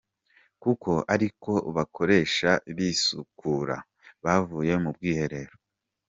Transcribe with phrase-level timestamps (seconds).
[0.63, 3.75] Kuko ari ko bakoresha bisukura,
[4.23, 5.55] bavuye mu bwiherero.